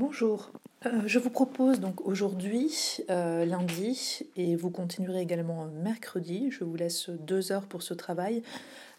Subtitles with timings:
[0.00, 0.50] Bonjour,
[0.86, 6.74] euh, je vous propose donc aujourd'hui, euh, lundi, et vous continuerez également mercredi, je vous
[6.74, 8.42] laisse deux heures pour ce travail,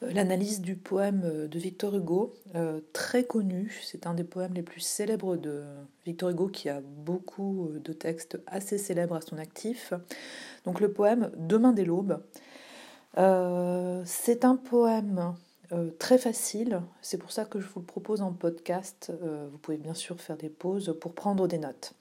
[0.04, 2.36] euh, l'analyse du poème de Victor Hugo,
[2.94, 5.64] très connu, c'est un des poèmes les plus célèbres de
[6.06, 9.96] Victor Hugo qui a beaucoup de textes assez célèbres à son actif.
[10.66, 12.22] Donc le poème Demain dès l'aube.
[14.06, 15.34] c'est un poème
[15.74, 16.82] euh, très facile.
[17.02, 19.12] C'est pour ça que je vous le propose en podcast.
[19.24, 21.94] Euh, vous pouvez bien sûr faire des pauses pour prendre des notes.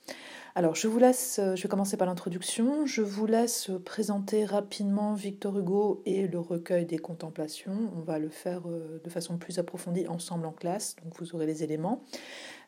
[0.56, 2.84] Alors, je vous laisse, euh, je vais commencer par l'introduction.
[2.86, 7.92] Je vous laisse présenter rapidement Victor Hugo et le recueil des contemplations.
[7.96, 11.62] On va le faire de façon plus approfondie ensemble en classe, donc vous aurez les
[11.62, 12.02] éléments.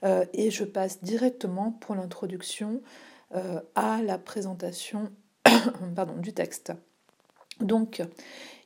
[0.04, 2.82] et je passe directement pour l'introduction
[3.74, 5.10] à la présentation
[6.18, 6.72] du texte.
[7.60, 8.02] Donc,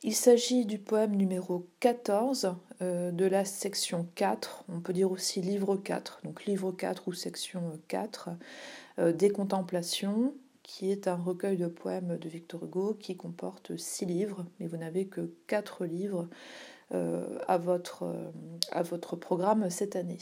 [0.03, 5.41] il s'agit du poème numéro 14 euh, de la section 4, on peut dire aussi
[5.41, 8.29] livre 4, donc livre 4 ou section 4
[8.99, 14.05] euh, des Contemplations, qui est un recueil de poèmes de Victor Hugo qui comporte six
[14.05, 16.27] livres, mais vous n'avez que quatre livres
[16.93, 18.05] euh, à, votre,
[18.71, 20.19] à votre programme cette année.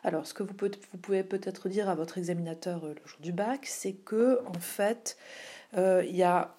[0.06, 3.66] Alors, ce que vous, pouvez peut-être dire à votre examinateur euh, le jour du bac,
[3.66, 5.16] c'est que, en fait,
[5.76, 6.54] euh, il y a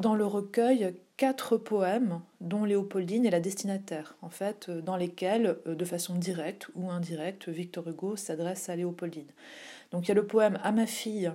[0.00, 5.58] dans le recueil quatre poèmes dont Léopoldine est la destinataire, en fait, euh, dans lesquels,
[5.66, 9.28] de façon directe ou indirecte, Victor Hugo s'adresse à Léopoldine.
[9.90, 11.30] Donc il y a le poème À ma fille,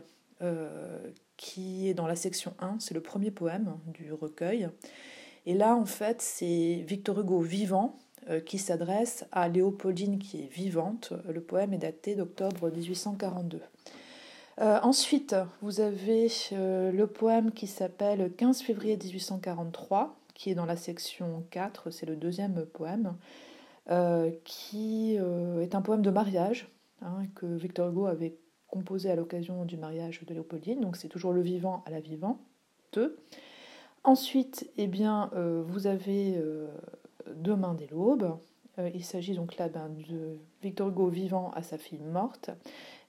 [1.37, 4.67] qui est dans la section 1, c'est le premier poème du recueil.
[5.45, 7.99] Et là, en fait, c'est Victor Hugo vivant,
[8.45, 11.13] qui s'adresse à Léopoldine qui est vivante.
[11.27, 13.61] Le poème est daté d'octobre 1842.
[14.59, 20.65] Euh, ensuite, vous avez euh, le poème qui s'appelle 15 février 1843, qui est dans
[20.65, 23.15] la section 4, c'est le deuxième poème,
[24.45, 26.69] qui est un poème de mariage
[27.01, 31.33] hein, que Victor Hugo avait composé à l'occasion du mariage de Léopoldine, donc c'est toujours
[31.33, 32.39] le vivant à la vivante.
[34.05, 35.29] Ensuite, eh bien,
[35.67, 36.41] vous avez
[37.37, 38.37] Demain dès l'aube.
[38.79, 42.49] Euh, il s'agit donc là ben, de Victor Hugo vivant à sa fille morte.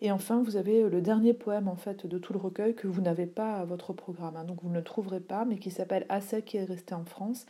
[0.00, 3.00] Et enfin, vous avez le dernier poème en fait de tout le recueil que vous
[3.00, 4.44] n'avez pas à votre programme, hein.
[4.44, 7.46] donc vous ne le trouverez pas, mais qui s'appelle Assez qui est resté en France.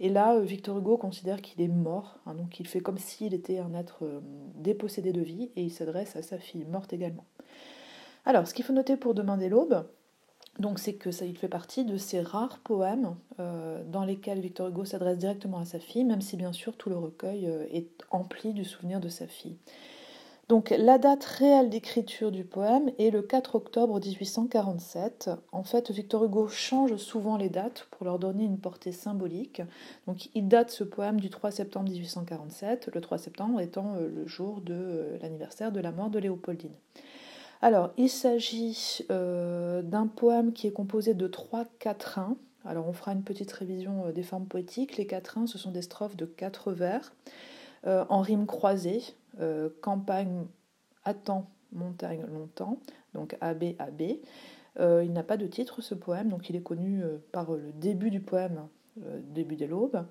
[0.00, 2.34] Et là, euh, Victor Hugo considère qu'il est mort, hein.
[2.34, 4.20] donc il fait comme s'il était un être euh,
[4.56, 7.24] dépossédé de vie, et il s'adresse à sa fille morte également.
[8.24, 9.84] Alors, ce qu'il faut noter pour Demain dès l'aube,
[10.58, 14.68] donc c'est que ça il fait partie de ces rares poèmes euh, dans lesquels Victor
[14.68, 17.88] Hugo s'adresse directement à sa fille, même si bien sûr tout le recueil euh, est
[18.10, 19.56] empli du souvenir de sa fille.
[20.48, 25.30] Donc la date réelle d'écriture du poème est le 4 octobre 1847.
[25.50, 29.62] En fait, Victor Hugo change souvent les dates pour leur donner une portée symbolique.
[30.06, 34.26] Donc il date ce poème du 3 septembre 1847, le 3 septembre étant euh, le
[34.26, 36.74] jour de l'anniversaire de la mort de Léopoldine.
[37.64, 42.36] Alors, il s'agit euh, d'un poème qui est composé de trois quatrains.
[42.64, 44.96] Alors, on fera une petite révision euh, des formes poétiques.
[44.96, 47.14] Les quatrains, ce sont des strophes de quatre vers
[47.86, 49.02] euh, en rimes croisées.
[49.80, 50.44] campagne,
[51.04, 52.78] attend, montagne, longtemps.
[53.14, 54.02] Donc, AB, AB.
[54.80, 58.20] il n'a pas de titre, ce poème, donc il est connu par le début du
[58.20, 58.66] poème,
[58.96, 60.04] début de l'aube.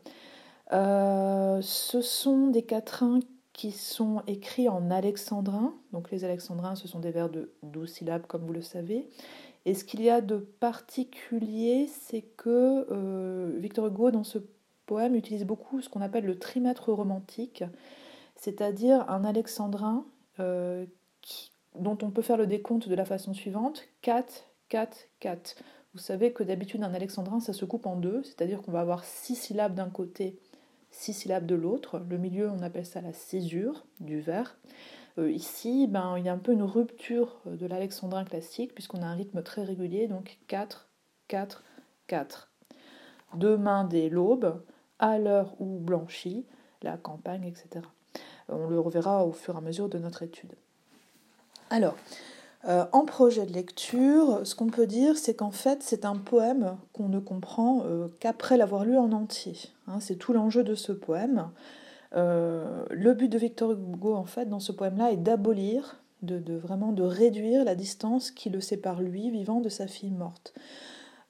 [0.71, 3.19] ce sont des quatrains
[3.53, 5.73] qui sont écrits en alexandrin.
[5.91, 9.07] Donc les alexandrins, ce sont des vers de 12 syllabes, comme vous le savez.
[9.65, 14.39] Et ce qu'il y a de particulier, c'est que euh, Victor Hugo, dans ce
[14.85, 17.63] poème utilise beaucoup ce qu'on appelle le trimètre romantique,
[18.35, 20.05] c'est-à-dire un alexandrin
[21.75, 25.55] dont on peut faire le décompte de la façon suivante 4, 4, 4.
[25.93, 29.03] Vous savez que d'habitude un alexandrin ça se coupe en deux, c'est-à-dire qu'on va avoir
[29.03, 30.39] six syllabes d'un côté,
[30.91, 31.99] six syllabes de l'autre.
[32.09, 34.57] Le milieu on appelle ça la césure du vers.
[35.17, 39.07] Euh, ici, ben, il y a un peu une rupture de l'alexandrin classique puisqu'on a
[39.07, 40.89] un rythme très régulier, donc 4,
[41.27, 41.63] 4,
[42.07, 42.51] 4.
[43.35, 44.63] Demain des l'aube,
[44.99, 46.45] à l'heure où blanchit,
[46.81, 47.85] la campagne, etc.
[48.49, 50.55] On le reverra au fur et à mesure de notre étude.
[51.69, 51.95] Alors,
[52.67, 56.77] euh, en projet de lecture, ce qu'on peut dire, c'est qu'en fait, c'est un poème
[56.93, 59.57] qu'on ne comprend euh, qu'après l'avoir lu en entier.
[59.87, 59.99] Hein.
[59.99, 61.49] c'est tout l'enjeu de ce poème.
[62.15, 66.91] Euh, le but de Victor Hugo, en fait, dans ce poème-là, est d'abolir, de, vraiment
[66.91, 70.53] de réduire la distance qui le sépare, lui, vivant, de sa fille morte.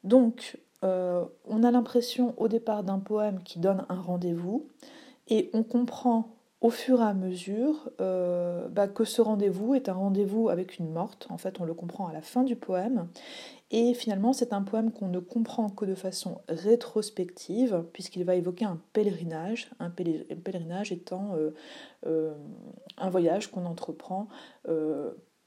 [0.04, 4.66] Donc, on a l'impression au départ d'un poème qui donne un rendez-vous,
[5.30, 9.94] et on comprend au fur et à mesure euh, bah, que ce rendez-vous est un
[9.94, 11.28] rendez-vous avec une morte.
[11.30, 13.08] En fait, on le comprend à la fin du poème.
[13.72, 18.66] Et finalement, c'est un poème qu'on ne comprend que de façon rétrospective, puisqu'il va évoquer
[18.66, 21.52] un pèlerinage, un pèlerinage étant euh,
[22.06, 22.34] euh,
[22.98, 24.28] un voyage qu'on entreprend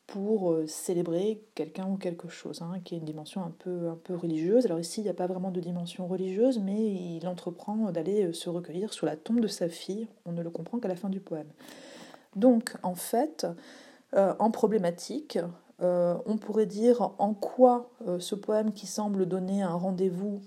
[0.07, 3.99] pour euh, célébrer quelqu'un ou quelque chose, hein, qui est une dimension un peu, un
[4.03, 4.67] peu religieuse.
[4.67, 8.33] Alors ici, il n'y a pas vraiment de dimension religieuse, mais il entreprend d'aller euh,
[8.33, 10.07] se recueillir sur la tombe de sa fille.
[10.27, 11.49] On ne le comprend qu'à la fin du poème.
[12.37, 13.47] Donc, en fait,
[14.15, 15.39] euh, en problématique,
[15.81, 20.41] on pourrait dire en quoi ce poème qui semble donner un rendez-vous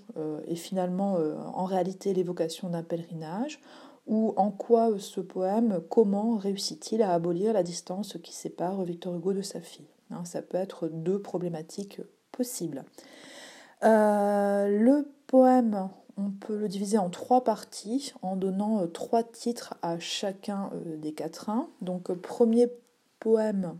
[0.48, 1.16] est finalement
[1.54, 3.60] en réalité l'évocation d'un pèlerinage,
[4.08, 9.14] ou en quoi euh, ce poème, comment réussit-il à abolir la distance qui sépare Victor
[9.14, 9.86] Hugo de sa fille?
[10.10, 12.00] Hein, Ça peut être deux problématiques
[12.32, 12.84] possibles.
[13.84, 19.74] Euh, le poème, on peut le diviser en trois parties en donnant euh, trois titres
[19.82, 21.68] à chacun des quatrains.
[21.82, 22.68] Donc premier
[23.20, 23.76] poème,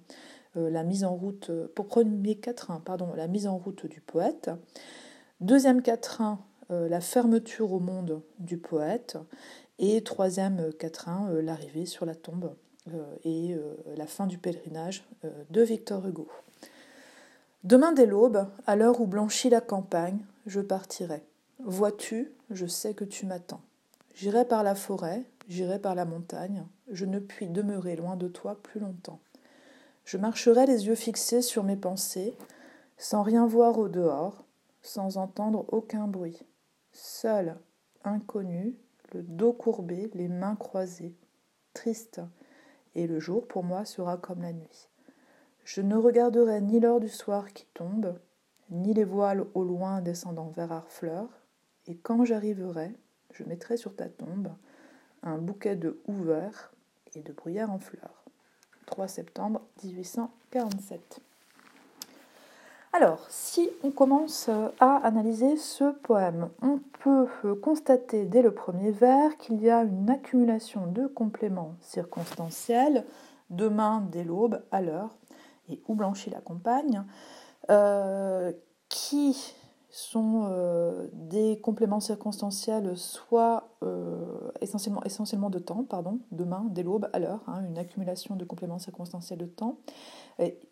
[0.55, 4.51] la mise en route, pour premier quatrain, pardon, la mise en route du poète.
[5.41, 9.17] Deuxième quatrain, la fermeture au monde du poète.
[9.79, 12.55] Et troisième euh, quatrain, euh, l'arrivée sur la tombe
[12.93, 13.57] euh, et
[13.97, 15.05] la fin du pèlerinage
[15.51, 16.29] de Victor Hugo.
[17.65, 21.23] Demain dès l'aube, à l'heure où blanchit la campagne, je partirai.
[21.59, 23.61] Vois-tu, je sais que tu m'attends.
[24.15, 28.59] J'irai par la forêt, j'irai par la montagne, je ne puis demeurer loin de toi
[28.63, 29.21] plus longtemps.
[30.05, 32.35] Je marcherai les yeux fixés sur mes pensées,
[32.97, 34.45] sans rien voir au dehors,
[34.83, 36.43] sans entendre aucun bruit.
[36.93, 37.57] Seul,
[38.05, 38.79] inconnu,
[39.13, 41.17] le dos courbé, les mains croisées,
[41.75, 42.21] triste,
[42.95, 44.89] et le jour pour moi sera comme la nuit.
[45.65, 48.19] Je ne regarderai ni l'heure du soir qui tombe,
[48.71, 51.29] ni les voiles au loin descendant vers Harfleur,
[51.87, 52.95] et quand j'arriverai,
[53.33, 54.51] je mettrai sur ta tombe
[55.23, 56.73] un bouquet de houverts
[57.15, 58.25] et de bruyères en fleurs.
[58.87, 61.21] 3 septembre 1847.
[62.93, 68.53] Alors, si on commence euh, à analyser ce poème, on peut euh, constater dès le
[68.53, 73.05] premier vers qu'il y a une accumulation de compléments circonstanciels,
[73.51, 75.11] demain dès l'aube, à l'heure,
[75.69, 77.05] et où blanchit la campagne,
[77.71, 78.53] euh,
[78.89, 79.55] qui
[79.91, 80.51] sont
[81.13, 83.71] des compléments circonstanciels, soit
[84.61, 88.79] essentiellement, essentiellement de temps, pardon, demain, dès l'aube, à l'heure, hein, une accumulation de compléments
[88.79, 89.79] circonstanciels de temps,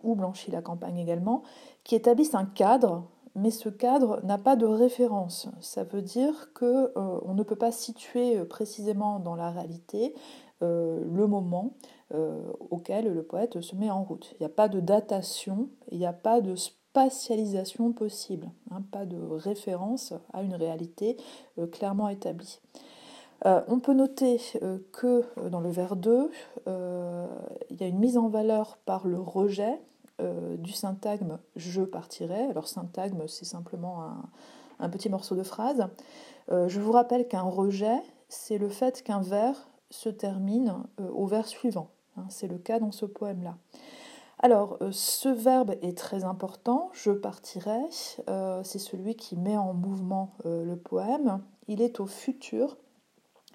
[0.03, 1.43] ou blanchit la campagne également,
[1.83, 3.05] qui établissent un cadre,
[3.37, 5.49] mais ce cadre n'a pas de référence.
[5.61, 10.15] Ça veut dire que euh, ne peut pas situer euh, précisément dans la réalité
[10.63, 11.75] euh, le moment
[12.71, 14.33] auquel le poète se met en route.
[14.35, 16.55] Il n'y a pas de datation, il n'y a pas de
[16.97, 21.19] spatialisation possible, hein, pas de référence à une réalité
[21.71, 22.61] clairement établie.
[23.45, 24.41] on peut noter
[24.93, 26.31] que dans le vers 2,
[26.67, 29.79] il y a une mise en valeur par le rejet,
[30.23, 32.45] euh, du syntagme je partirai.
[32.45, 34.03] Alors syntagme, c'est simplement
[34.79, 35.89] un, petit morceau de phrase.
[36.51, 38.01] Euh, je vous rappelle qu'un rejet,
[38.31, 41.91] c'est le fait qu'un vers se termine euh, au vers suivant.
[42.17, 42.25] Hein.
[42.31, 43.59] c'est le cas dans ce poème-là.
[44.39, 50.77] Alors, ce verbe est très important, je partirai, c'est celui qui met en mouvement le
[50.77, 51.41] poème.
[51.69, 52.77] Il est au futur,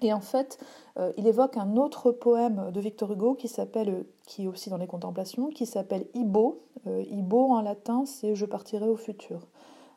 [0.02, 0.58] et en fait,
[0.98, 4.76] euh, il évoque un autre poème de Victor Hugo qui s'appelle, qui est aussi dans
[4.76, 6.62] les Contemplations, qui s'appelle Ibo.
[6.86, 9.46] Euh, Ibo en latin, c'est Je partirai au futur.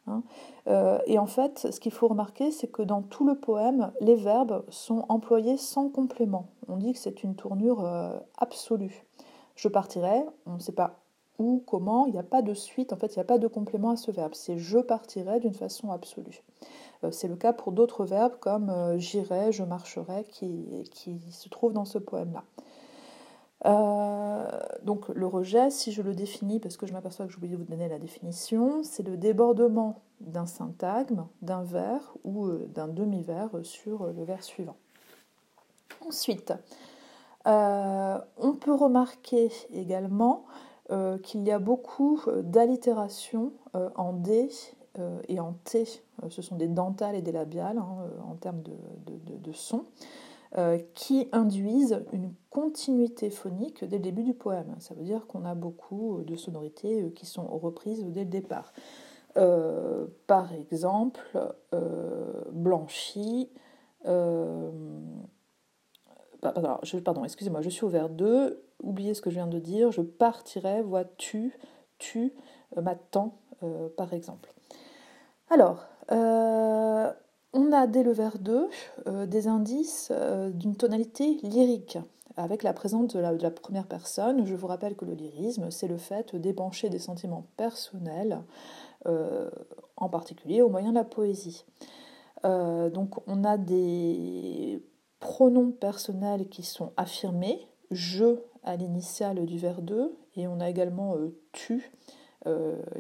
[0.08, 0.22] Hein.
[0.68, 4.16] Euh, et en fait, ce qu'il faut remarquer, c'est que dans tout le poème, les
[4.16, 6.48] verbes sont employés sans complément.
[6.68, 7.84] On dit que c'est une tournure
[8.38, 9.06] absolue.
[9.56, 11.00] Je partirai, on ne sait pas
[11.40, 13.48] où, comment, il n'y a pas de suite, en fait, il n'y a pas de
[13.48, 14.34] complément à ce verbe.
[14.34, 16.44] C'est je partirai d'une façon absolue.
[17.04, 20.66] Euh, c'est le cas pour d'autres verbes comme euh, j'irai, je marcherai, qui,
[21.30, 22.44] se trouvent dans ce poème-là.
[23.66, 24.48] Euh,
[24.84, 27.60] donc le rejet, si je le définis, parce que je m'aperçois que j'ai oublié de
[27.60, 34.06] vous donner la définition, c'est le débordement d'un syntagme, d'un vers ou d'un demi-vers sur
[34.08, 34.78] le vers suivant.
[36.06, 36.54] Ensuite,
[37.46, 40.46] on peut remarquer également
[41.24, 44.50] qu'il y a beaucoup d'allitération en D
[45.28, 45.86] et en T.
[46.30, 49.86] Ce sont des dentales et des labiales hein, en termes de, son.
[50.58, 54.74] Euh, qui induisent une continuité phonique dès le début du poème.
[54.80, 58.72] Ça veut dire qu'on a beaucoup de sonorités euh, qui sont reprises dès le départ.
[59.36, 61.20] Euh, par exemple,
[62.54, 63.50] blanchi.
[66.42, 68.64] Pardon, excusez-moi, je suis au vers 2.
[68.84, 69.92] Oubliez ce que je viens de dire.
[69.92, 71.58] Je partirai, vois-tu,
[71.98, 72.34] tu,
[72.76, 73.38] m'attends,
[73.98, 74.54] par exemple.
[75.50, 75.88] Alors,
[77.56, 78.68] on a dès le vers 2
[79.08, 81.98] euh, des indices euh, d'une tonalité lyrique
[82.36, 84.46] avec la présence de la, première personne.
[84.46, 88.44] Je vous rappelle que le lyrisme, c'est le fait d'épancher des sentiments personnels,
[89.08, 89.50] euh,
[89.96, 91.64] en particulier au moyen de la poésie.
[92.44, 94.84] donc on a des
[95.20, 101.16] pronoms personnels qui sont affirmés, je à l'initiale du vers 2, et on a également
[101.52, 101.92] tu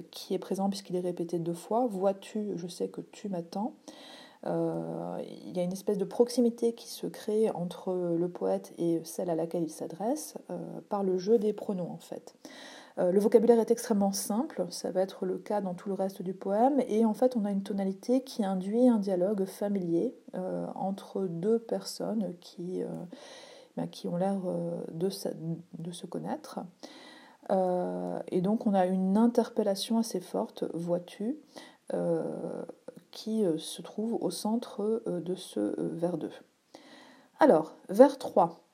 [0.09, 1.85] qui est présent puisqu'il est répété deux fois.
[1.85, 3.75] Vois-tu, je sais que tu m'attends.
[4.47, 9.01] Euh, il y a une espèce de proximité qui se crée entre le poète et
[9.03, 10.57] celle à laquelle il s'adresse euh,
[10.89, 12.35] par le jeu des pronoms en fait.
[12.97, 16.21] Euh, le vocabulaire est extrêmement simple, ça va être le cas dans tout le reste
[16.21, 20.15] du poème, et en fait on a une tonalité qui induit un dialogue familier
[20.75, 22.83] entre deux personnes qui,
[23.77, 24.41] ben, qui ont l'air
[24.91, 26.59] de, se connaître.
[27.49, 31.37] et donc on a une interpellation assez forte, vois-tu,
[33.15, 36.29] qui euh, se trouve au centre euh, de ce euh, vers 2.
[37.39, 38.64] Alors, vers 3.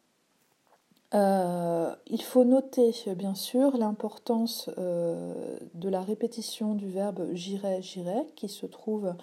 [1.14, 8.66] Il faut noter bien sûr l'importance de la répétition du verbe j'irai, j'irai, qui se
[8.66, 9.14] trouve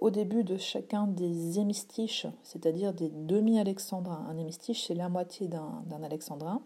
[0.00, 4.26] au début de chacun des hémistiches, c'est-à-dire des demi-alexandrins.
[4.28, 6.62] Un hémistiche, c'est la moitié d'un alexandrin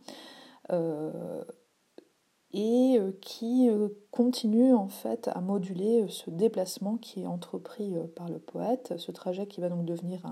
[2.55, 7.95] et euh, qui euh, continue en fait à moduler euh, ce déplacement qui est entrepris
[8.15, 10.25] par le poète, ce trajet qui va donc devenir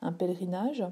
[0.00, 0.84] un, pèlerinage.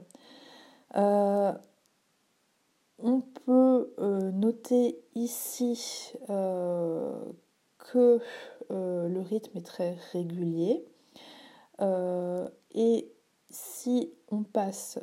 [2.98, 3.94] On peut
[4.32, 8.20] noter ici que
[8.70, 10.84] le rythme est très régulier
[11.80, 13.12] et
[13.50, 14.98] si on passe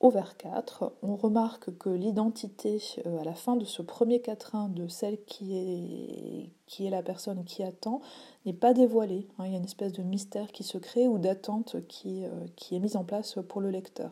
[0.00, 4.68] au vers 4, on remarque que l'identité euh, à la fin de ce premier quatrain
[4.68, 8.02] de celle qui est, qui est la personne qui attend
[8.44, 9.26] n'est pas dévoilée.
[9.38, 9.46] Hein.
[9.46, 12.78] il y a une espèce de mystère qui se crée ou d'attente qui, euh, est
[12.78, 14.10] mise en place pour le lecteur.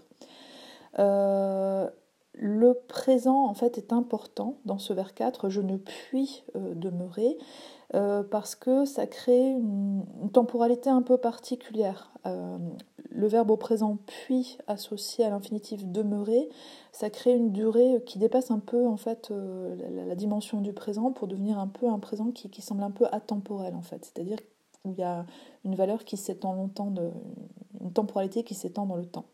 [0.99, 1.91] Euh,
[2.37, 7.39] le présent en fait est important dans ce vers 4, je ne puis demeurer,
[7.93, 12.13] parce que ça crée une, temporalité un peu particulière.
[13.15, 16.49] Le verbe au présent puis associé à l'infinitif demeurer,
[16.91, 19.77] ça crée une durée qui dépasse un peu en fait euh,
[20.07, 23.75] la, dimension du présent pour devenir un peu un présent qui, semble un peu atemporel
[23.75, 24.39] en fait, c'est-à-dire
[24.85, 25.27] où il y a
[25.65, 27.11] une valeur qui s'étend longtemps, de,
[27.81, 29.27] une temporalité qui s'étend dans le temps.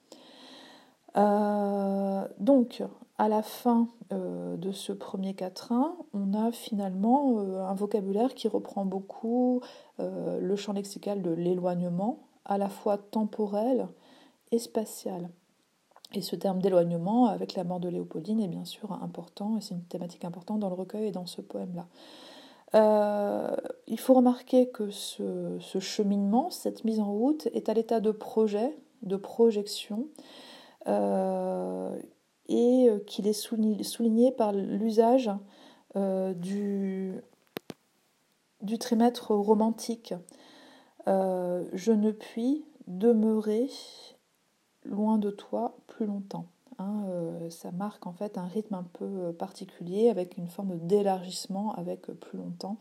[1.17, 2.83] Euh, donc,
[3.19, 8.85] à la fin euh, de ce premier quatrain, on a finalement un vocabulaire qui reprend
[8.85, 9.61] beaucoup
[9.99, 13.89] le champ lexical de l'éloignement, à la fois temporel
[14.51, 15.29] et spatial.
[16.13, 19.75] Et ce terme d'éloignement, avec la mort de Léopoldine, est bien sûr important, et c'est
[19.75, 21.87] une thématique importante dans le recueil et dans ce poème-là.
[22.75, 28.11] Euh, il faut remarquer que ce, cheminement, cette mise en route, est à l'état de
[28.11, 30.50] projet, de projection, euh,
[30.87, 35.31] et qu'il est souligné, par l'usage
[35.97, 37.21] euh, du,
[38.63, 40.15] du trimètre romantique.
[41.09, 43.71] Euh, je ne puis demeurer
[44.85, 46.47] loin de toi plus longtemps.
[46.79, 50.79] Hein, euh, ça marque en fait un rythme un peu euh, particulier avec une forme
[50.79, 52.77] d'élargissement avec plus longtemps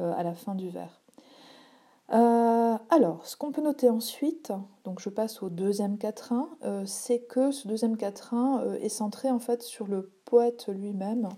[0.00, 1.00] à la fin du vers.
[2.10, 4.52] Alors, ce qu'on peut noter ensuite,
[4.84, 6.48] donc je passe au deuxième quatrain,
[6.86, 11.28] c'est que ce deuxième quatrain est centré en fait sur le poète lui-même.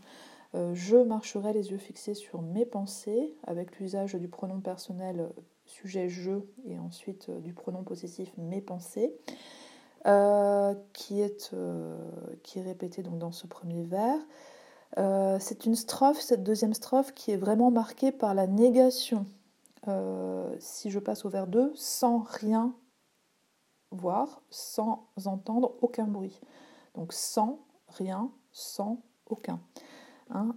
[0.55, 5.31] je marcherai les yeux fixés sur mes pensées avec l'usage du pronom personnel
[5.71, 6.33] sujet je
[6.67, 9.15] et ensuite euh, du pronom possessif mes pensées,
[10.07, 11.97] euh, qui, est, euh,
[12.43, 14.19] qui est répété donc dans ce premier vers.
[15.41, 19.27] c'est une strophe, cette deuxième strophe, qui est vraiment marquée par la négation.
[20.59, 22.75] Si je passe au vers 2, sans rien
[23.91, 26.41] voir, sans entendre aucun bruit.
[26.95, 29.61] Donc sans rien, sans aucun.
[30.31, 30.55] Hein,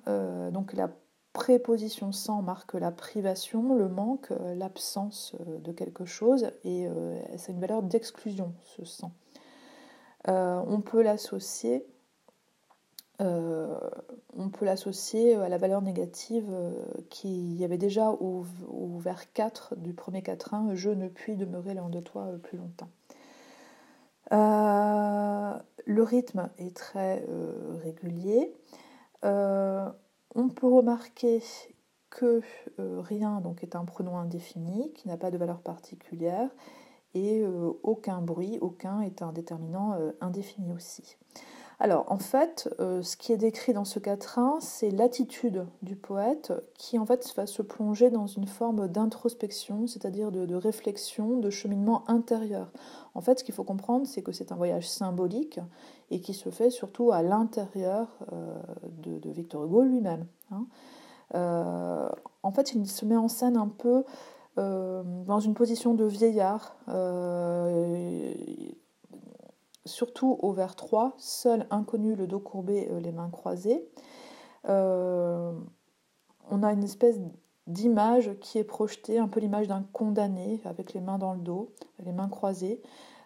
[0.51, 0.89] donc la
[1.33, 7.19] préposition sans marque la privation, le manque, euh, l'absence euh, de quelque chose, et euh,
[7.31, 9.11] a une valeur d'exclusion, ce sans.
[10.27, 11.85] on peut l'associer
[13.19, 16.51] on peut l'associer à la valeur négative
[17.09, 18.43] qui y avait déjà au,
[18.99, 22.89] vers 4 du premier quatrain, je ne puis demeurer loin de toi plus longtemps.
[24.31, 27.23] le rythme est très
[27.83, 28.53] régulier.
[29.23, 31.41] On peut remarquer
[32.13, 32.41] que
[32.79, 36.49] euh, rien donc, est un pronom indéfini, qui n'a pas de valeur particulière,
[37.13, 41.17] et euh, aucun bruit, aucun est un déterminant euh, indéfini aussi.
[41.79, 46.99] Alors en fait, ce qui est décrit dans ce quatrain, c'est l'attitude du poète qui
[46.99, 52.71] en fait va se plonger dans une forme d'introspection, c'est-à-dire de, réflexion, de cheminement intérieur.
[53.15, 55.59] En fait, ce qu'il faut comprendre, c'est que c'est un voyage symbolique
[56.11, 58.55] et qui se fait surtout à l'intérieur euh,
[59.01, 60.25] de, Victor Hugo lui-même.
[60.51, 60.65] Hein.
[61.35, 62.09] Euh,
[62.43, 64.03] en fait, il se met en scène un peu
[64.57, 66.75] euh, dans une position de vieillard,
[69.85, 73.85] surtout au vers 3, seul inconnu, le dos courbé, les mains croisées.
[74.65, 74.71] on
[76.63, 77.19] a une espèce
[77.67, 81.71] d'image qui est projetée, un peu l'image d'un condamné avec les mains dans le dos,
[82.03, 82.81] les mains croisées,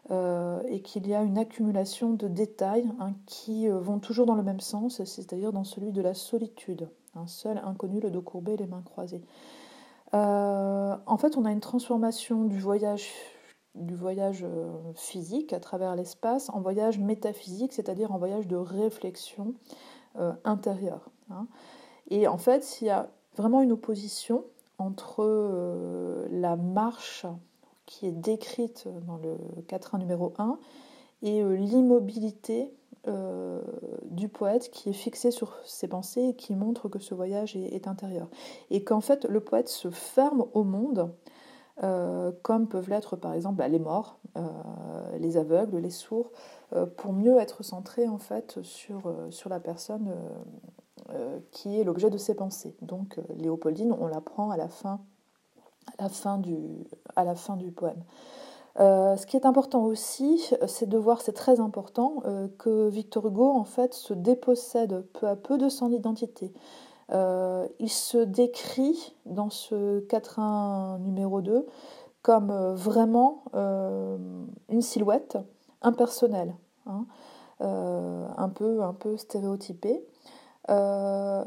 [0.10, 4.36] euh, et qu'il y a une accumulation de détails hein, qui euh, vont toujours dans
[4.36, 6.90] le même sens, c'est-à-dire dans celui de la solitude.
[7.16, 9.22] Un seul inconnu, le dos courbé, les mains croisées.
[10.14, 13.10] Euh, en fait, on a une transformation du voyage
[13.78, 14.46] du voyage
[14.96, 19.54] physique à travers l'espace en voyage métaphysique, c'est-à-dire en voyage de réflexion
[20.44, 21.10] intérieure.
[21.30, 21.48] Hein.
[22.10, 24.44] Et en fait, il y a vraiment une opposition
[24.78, 27.26] entre euh, la marche
[27.86, 30.60] qui est décrite dans le 4.1 numéro 1
[31.24, 32.72] et euh, l'immobilité
[33.08, 33.62] euh,
[34.04, 37.88] du poète qui est fixé sur ses pensées et qui montre que ce voyage est,
[37.88, 38.28] intérieur.
[38.70, 41.12] Et qu'en fait le poète se ferme au monde,
[42.42, 44.20] comme peuvent l'être par exemple bah, les morts,
[45.20, 46.32] les aveugles, les sourds,
[46.98, 49.12] pour mieux être centré en fait sur,
[49.50, 50.14] la personne
[51.14, 52.76] euh, qui est l'objet de ses pensées.
[52.82, 55.00] Donc euh, Léopoldine, on l'apprend à la fin,
[55.98, 56.58] à la fin du,
[57.16, 58.04] à la fin du poème.
[58.82, 62.24] Euh, ce qui est important aussi, c'est de voir, c'est très important,
[62.58, 66.52] que Victor Hugo en fait se dépossède peu à peu de son identité.
[67.10, 71.66] Il se décrit dans ce quatrain numéro 2
[72.22, 75.38] comme vraiment une silhouette
[75.82, 77.06] impersonnelle, hein,
[77.60, 80.04] un, peu, un peu stéréotypée.
[80.70, 81.44] Euh,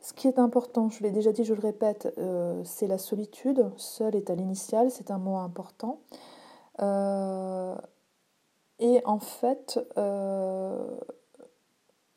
[0.00, 3.70] ce qui est important, je l'ai déjà dit, je le répète, euh, c'est la solitude.
[3.76, 6.00] Seul est à l'initiale, c'est un mot important.
[6.80, 7.76] Euh,
[8.78, 9.78] et en fait,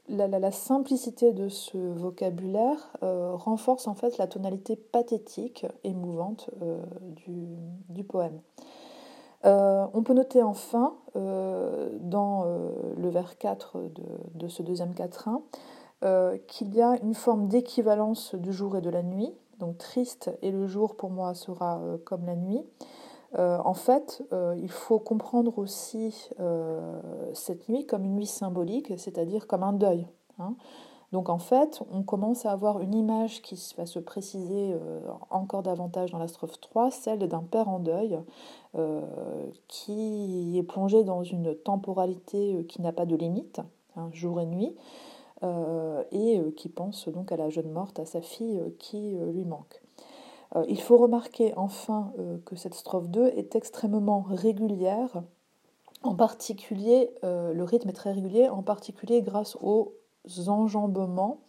[0.10, 6.50] la, simplicité de ce vocabulaire renforce en fait la tonalité pathétique, émouvante
[7.90, 8.42] du, poème.
[9.44, 12.46] on peut noter enfin, dans
[12.98, 13.78] le vers 4
[14.36, 15.42] de, ce deuxième quatrain,
[16.04, 19.32] euh, qu'il y a une forme d'équivalence du jour et de la nuit.
[19.60, 22.62] Donc triste et le jour pour moi sera euh, comme la nuit.
[23.38, 24.24] Euh, en fait,
[24.58, 26.30] il faut comprendre aussi
[27.34, 30.08] cette nuit comme une nuit symbolique, c'est-à-dire comme un deuil.
[30.40, 30.56] Hein.
[31.12, 34.76] Donc en fait, on commence à avoir une image qui va se préciser
[35.30, 38.20] encore davantage dans la strophe 3, celle d'un père en deuil,
[39.68, 43.62] qui est plongé dans une temporalité qui n'a pas de limite,
[43.96, 44.76] hein, jour et nuit,
[45.44, 49.18] euh, et euh, qui pense donc à la jeune morte, à sa fille euh, qui
[49.34, 49.83] lui manque.
[50.68, 52.14] Il faut remarquer enfin
[52.46, 55.24] que cette strophe 2 est extrêmement régulière,
[56.04, 59.94] en particulier, le rythme est très régulier, en particulier grâce aux
[60.48, 61.40] enjambements.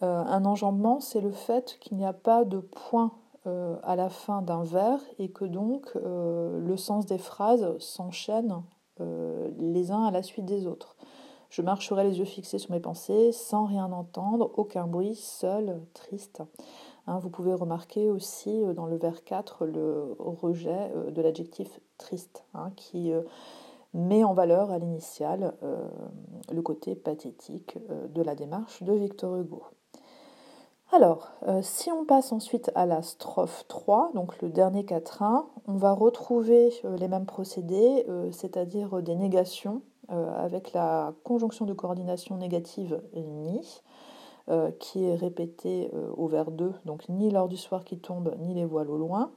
[0.00, 3.12] un enjambement, c'est le fait qu'il n'y a pas de point
[3.44, 8.62] à la fin d'un vers et que donc le sens des phrases s'enchaîne
[9.00, 10.96] les uns à la suite des autres.
[11.50, 16.42] Je marcherai les yeux fixés sur mes pensées, sans rien entendre, aucun bruit, seul, triste.
[17.06, 21.80] Hein, vous pouvez remarquer aussi euh, dans le vers 4 le rejet euh, de l'adjectif
[21.98, 23.22] triste, hein, qui euh,
[23.92, 25.52] met en valeur à l'initiale
[26.50, 27.76] le côté pathétique
[28.08, 29.64] de la démarche de Victor Hugo.
[30.92, 35.92] Alors, si on passe ensuite à la strophe 3, donc le dernier quatrain, on va
[35.92, 43.82] retrouver les mêmes procédés, c'est-à-dire des négations avec la conjonction de coordination négative ni,
[44.78, 48.64] qui est répété au vers 2, donc ni l'heure du soir qui tombe, ni les
[48.64, 49.30] voiles au loin.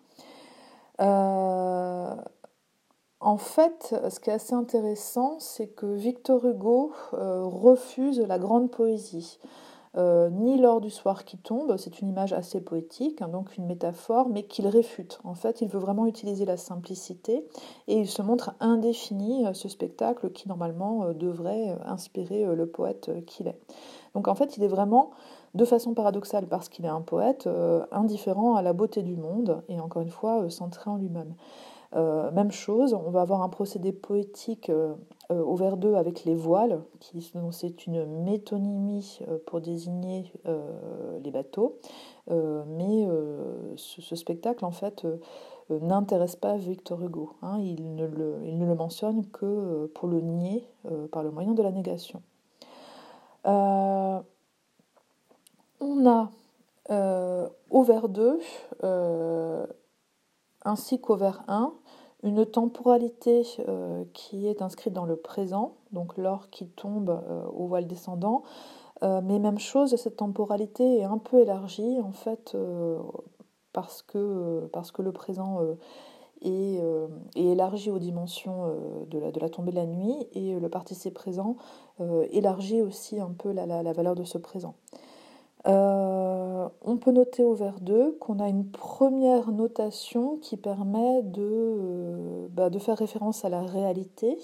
[3.19, 9.39] En fait, ce qui est assez intéressant, c'est que Victor Hugo refuse la grande poésie.
[9.97, 13.65] Euh, ni l'or du soir qui tombe, c'est une image assez poétique, hein, donc une
[13.65, 15.19] métaphore, mais qu'il réfute.
[15.23, 17.45] En fait, il veut vraiment utiliser la simplicité
[17.87, 23.09] et il se montre indéfini, euh, ce spectacle qui normalement euh, devrait inspirer le poète
[23.25, 23.59] qu'il est.
[24.15, 25.11] Donc en fait, il est vraiment,
[25.53, 27.47] de façon paradoxale, parce qu'il est un poète,
[27.91, 31.35] indifférent à la beauté du monde et encore une fois centré en lui-même.
[31.95, 34.95] Euh, même chose, on va avoir un procédé poétique euh,
[35.31, 40.31] euh, au vers 2 avec les voiles, qui c'est une métonymie pour désigner
[41.23, 41.79] les bateaux.
[42.29, 43.07] mais
[43.75, 45.05] ce, spectacle, en fait,
[45.69, 47.31] n'intéresse pas Victor Hugo.
[47.41, 47.59] Hein.
[47.59, 50.67] il, ne le, mentionne que pour le nier
[51.11, 52.21] par le moyen de la négation.
[53.45, 54.23] On
[56.05, 56.31] a
[57.69, 58.39] au vers 2
[60.65, 61.73] ainsi qu'au vers 1,
[62.23, 67.67] une temporalité euh, qui est inscrite dans le présent, donc l'or qui tombe euh, au
[67.67, 68.43] voile descendant.
[69.03, 72.57] Euh, mais même chose, cette temporalité est un peu élargie en fait
[73.73, 75.59] parce, que, parce que le présent
[76.45, 76.81] est,
[77.35, 78.67] élargi aux dimensions
[79.09, 81.57] de la, de, la, tombée de la nuit et le participe présent
[82.31, 84.75] élargit aussi un peu la, valeur de ce présent.
[85.67, 91.41] Euh, on peut noter au vers 2 qu'on a une première notation qui permet de,
[91.41, 94.37] euh, bah, faire référence à la réalité,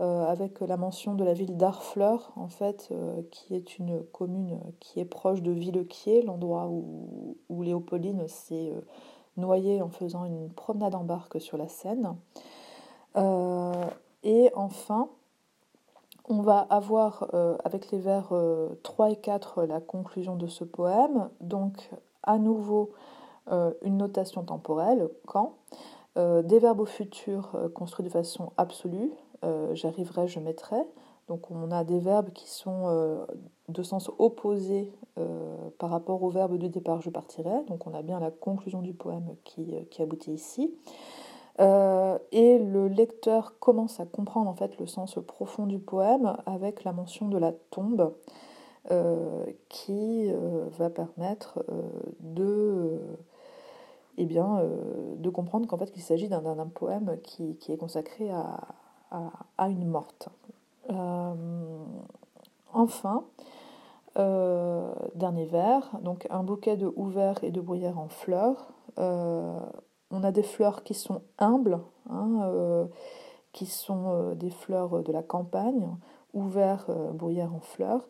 [0.00, 2.92] euh, avec la mention de la ville d'Arfleur, en fait,
[3.30, 7.64] qui est une commune qui est proche de Villequier, l'endroit où, où
[8.28, 8.72] s'est
[9.38, 12.14] noyée en faisant une promenade en barque sur la Seine.
[14.24, 15.08] et enfin,
[16.28, 18.28] on va avoir euh, avec les vers
[18.82, 21.90] 3 euh, et 4 la conclusion de ce poème, donc
[22.22, 22.92] à nouveau
[23.50, 25.54] euh, une notation temporelle, quand,
[26.16, 29.12] des verbes au futur construits de façon absolue,
[29.70, 30.84] j'arriverai, je mettrai,
[31.28, 33.26] donc on a des verbes qui sont
[33.68, 34.92] de sens opposé
[35.78, 38.94] par rapport au verbe du départ, je partirai, donc on a bien la conclusion du
[38.94, 40.74] poème qui, qui aboutit ici.
[41.60, 46.84] Euh, et le lecteur commence à comprendre en fait le sens profond du poème avec
[46.84, 48.14] la mention de la tombe
[48.92, 51.64] euh, qui euh, va permettre
[52.20, 53.00] de,
[54.18, 60.28] eh de comprendre qu'en fait qu'il s'agit d'un poème qui, est consacré à, une morte.
[62.72, 63.24] Enfin,
[65.14, 68.72] dernier vers, donc un bouquet de houverts et de bruyères en fleurs
[70.10, 72.86] on a des fleurs qui sont humbles, hein, euh,
[73.52, 75.88] qui sont euh, des fleurs de la campagne,
[76.32, 78.08] ouverts, euh, bruyères en fleurs.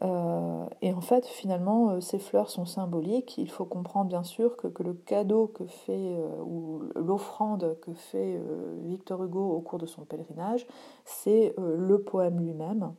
[0.00, 3.36] Et en fait, finalement, ces fleurs sont symboliques.
[3.38, 8.40] Il faut comprendre bien sûr que, que le cadeau que fait, ou l'offrande que fait
[8.84, 10.66] Victor Hugo au cours de son pèlerinage,
[11.04, 12.94] c'est le poème lui-même,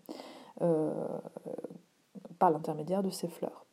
[2.40, 3.66] par l'intermédiaire de ces fleurs.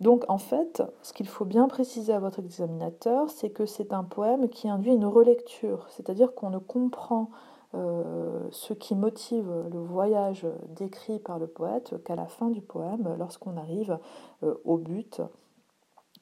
[0.00, 4.04] Donc en fait, ce qu'il faut bien préciser à votre examinateur, c'est que c'est un
[4.04, 7.30] poème qui induit une relecture, c'est-à-dire qu'on ne comprend
[7.74, 13.14] euh, ce qui motive le voyage décrit par le poète qu'à la fin du poème,
[13.18, 13.98] lorsqu'on arrive
[14.42, 15.20] euh, au but,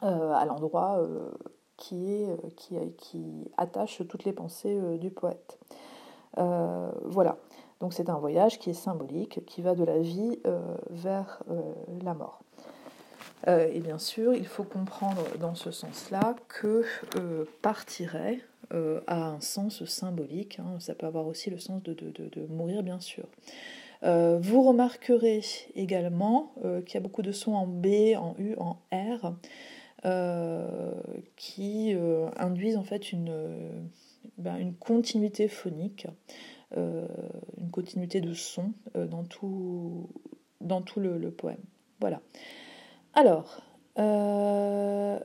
[0.02, 1.00] euh, à l'endroit
[1.76, 5.58] qui, qui, qui, attache toutes les pensées du poète.
[6.36, 7.36] voilà,
[7.80, 10.38] donc c'est un voyage qui est symbolique, qui va de la vie
[10.90, 11.42] vers
[12.02, 12.40] la mort.
[13.46, 16.84] Et bien sûr, il faut comprendre dans ce sens-là que
[17.62, 18.40] partirait
[18.72, 20.58] euh, a un sens symbolique.
[20.58, 20.78] Hein.
[20.80, 23.26] ça peut avoir aussi le sens de, mourir, bien sûr.
[24.02, 25.42] vous remarquerez
[25.74, 26.52] également
[26.84, 29.34] qu'il y a beaucoup de sons en B, en U, en R,
[31.36, 31.94] qui
[32.36, 33.88] induisent en fait une,
[34.38, 36.06] ben, continuité phonique,
[36.76, 40.08] une continuité de son dans tout,
[40.96, 41.62] le, poème.
[42.00, 42.20] Voilà.
[43.14, 43.62] Alors,
[43.98, 45.18] euh,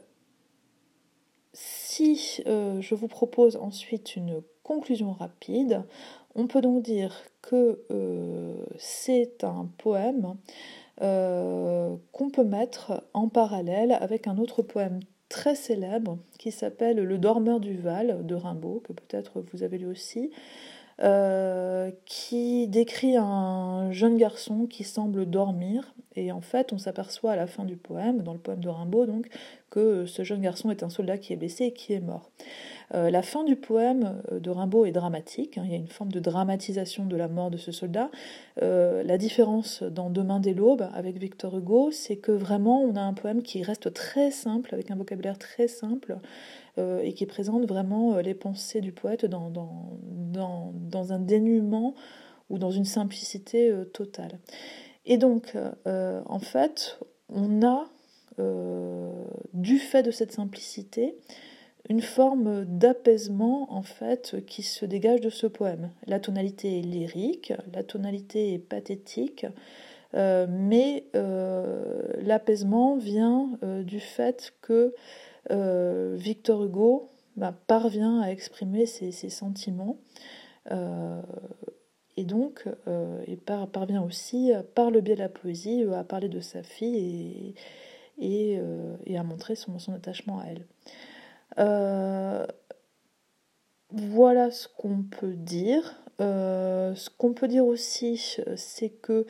[1.92, 5.84] si euh, je vous propose ensuite une conclusion rapide,
[6.36, 10.36] on peut donc dire que euh, c'est un poème
[11.00, 15.00] qu'on peut mettre en parallèle avec un autre poème
[15.30, 19.88] très célèbre qui s'appelle Le Dormeur du Val de Rimbaud, que peut-être vous avez lu
[19.88, 20.30] aussi,
[22.06, 27.48] qui décrit un jeune garçon qui semble dormir et en fait, on s'aperçoit à la
[27.48, 29.28] fin du poème, dans le poème de Rimbaud, donc,
[29.70, 32.32] que ce jeune garçon est un soldat qui est blessé et qui est mort.
[32.92, 35.64] la fin du poème de Rimbaud est dramatique, hein.
[35.66, 38.12] il y a une forme de dramatisation de la mort de ce soldat.
[38.58, 43.14] la différence dans Demain dès l'aube avec Victor Hugo, c'est que vraiment on a un
[43.14, 46.18] poème qui reste très simple, avec un vocabulaire très simple,
[46.78, 49.52] et qui présente vraiment les pensées du poète dans,
[51.12, 51.96] un dénuement
[52.50, 54.40] ou dans une simplicité totale.
[55.06, 55.56] Et donc,
[55.86, 57.88] en fait, on a
[58.40, 59.12] euh,
[59.54, 61.18] du fait de cette simplicité,
[61.90, 65.92] une forme d'apaisement en fait qui se dégage de ce poème.
[66.08, 69.46] La tonalité est lyrique, la tonalité est pathétique,
[70.14, 74.94] euh, mais euh, l'apaisement vient du fait que
[75.50, 79.98] Victor Hugo bah, parvient à exprimer ses, sentiments
[80.70, 82.66] et donc
[83.28, 87.56] il parvient aussi par le biais de la poésie à parler de sa fille
[88.22, 90.66] et, euh, à montrer son, attachement à elle.
[91.60, 92.46] Euh,
[93.92, 96.02] voilà ce qu'on peut dire.
[96.22, 99.26] Euh, ce qu'on peut dire aussi, c'est que,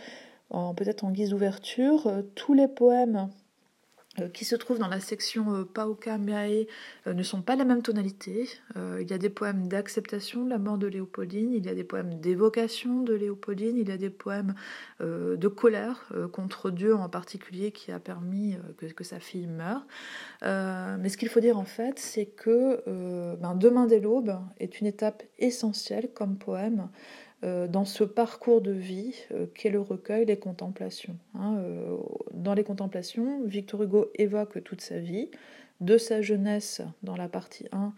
[0.76, 3.41] peut-être en guise d'ouverture, tous les poèmes euh,
[4.34, 6.68] qui se trouvent dans la section euh, Pauka Meae
[7.08, 8.50] euh, ne sont pas la même tonalité.
[8.76, 11.84] il y a des poèmes d'acceptation de la mort de Léopoldine, il y a des
[11.84, 14.54] poèmes d'évocation de Léopoldine, il y a des poèmes
[15.00, 19.86] de colère contre Dieu en particulier qui a permis que, sa fille meure.
[20.42, 22.82] mais ce qu'il faut dire en fait, c'est que
[23.36, 28.72] ben, Demain dès l'aube est une étape essentielle comme poème euh, dans ce parcours de
[28.72, 31.18] vie euh, qu'est le recueil Les Contemplations.
[31.34, 31.98] Hein, euh,
[32.34, 35.30] dans les Contemplations, Victor Hugo évoque toute sa vie,
[35.80, 37.94] de sa jeunesse dans la partie 1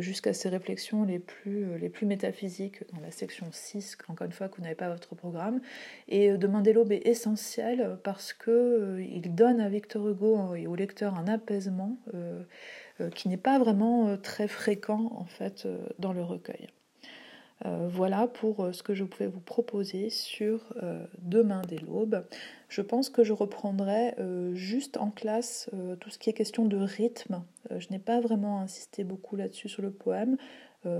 [0.00, 4.48] jusqu'à ses réflexions les plus, les plus métaphysiques dans la section 6, encore une fois
[4.48, 5.60] que vous n'avez pas votre programme.
[6.08, 11.26] Et Demander l'aube est essentiel parce qu'il donne à Victor Hugo et au lecteur un
[11.26, 11.98] apaisement
[13.14, 15.66] qui n'est pas vraiment très fréquent en fait
[15.98, 16.68] dans le recueil.
[17.66, 22.24] Euh, voilà pour euh, ce que je pouvais vous proposer sur euh, Demain dès l'aube.
[22.68, 24.14] Je pense que je reprendrai
[24.52, 27.42] juste en classe tout ce qui est question de rythme.
[27.70, 30.36] je n'ai pas vraiment insisté beaucoup là-dessus sur le poème.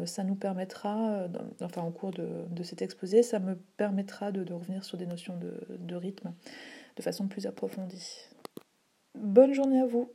[0.06, 1.28] ça nous permettra,
[1.60, 5.94] enfin en cours de, cet exposé, ça me permettra de, revenir sur des notions de
[5.94, 6.32] rythme
[6.96, 8.30] de façon plus approfondie.
[9.14, 10.10] Bonne journée à vous